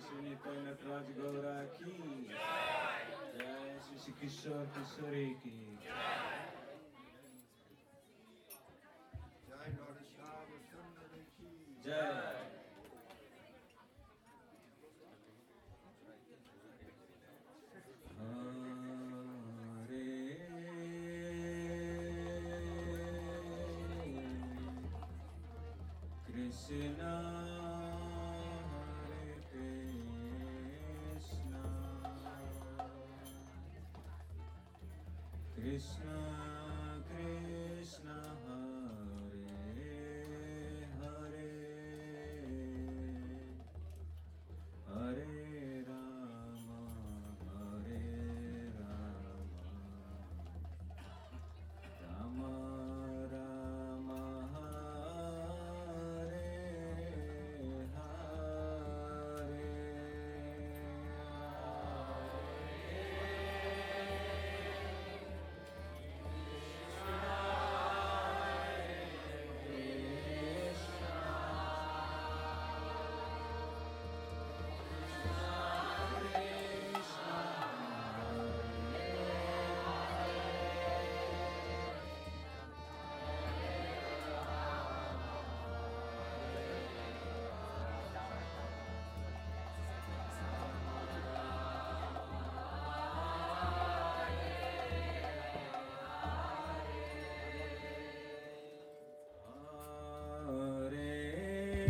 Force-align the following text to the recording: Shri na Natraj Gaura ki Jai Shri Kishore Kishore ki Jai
Shri 0.00 0.36
na 0.44 0.52
Natraj 0.64 1.06
Gaura 1.16 1.54
ki 1.76 1.84
Jai 3.32 3.78
Shri 4.02 4.12
Kishore 4.18 4.66
Kishore 4.74 5.24
ki 5.42 5.52
Jai 5.82 6.13